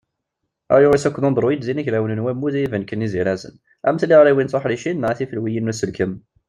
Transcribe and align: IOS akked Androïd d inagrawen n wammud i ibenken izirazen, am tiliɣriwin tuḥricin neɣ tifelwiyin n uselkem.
IOS 0.77 1.03
akked 1.09 1.27
Androïd 1.29 1.61
d 1.65 1.69
inagrawen 1.71 2.15
n 2.15 2.23
wammud 2.25 2.55
i 2.59 2.61
ibenken 2.65 3.05
izirazen, 3.07 3.55
am 3.87 3.95
tiliɣriwin 3.99 4.49
tuḥricin 4.51 4.97
neɣ 5.01 5.11
tifelwiyin 5.17 5.65
n 5.71 5.71
uselkem. 5.71 6.13